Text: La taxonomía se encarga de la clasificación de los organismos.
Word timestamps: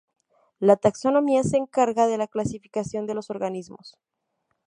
La 0.57 0.77
taxonomía 0.77 1.43
se 1.43 1.57
encarga 1.57 2.07
de 2.07 2.17
la 2.17 2.25
clasificación 2.25 3.05
de 3.05 3.13
los 3.13 3.29
organismos. 3.29 3.99